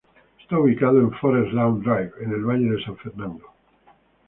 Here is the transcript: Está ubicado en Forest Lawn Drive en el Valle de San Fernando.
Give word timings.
Está 0.41 0.57
ubicado 0.57 0.99
en 0.99 1.11
Forest 1.11 1.53
Lawn 1.53 1.81
Drive 1.81 2.11
en 2.21 2.31
el 2.31 2.43
Valle 2.43 2.71
de 2.71 2.83
San 2.83 2.97
Fernando. 2.97 3.45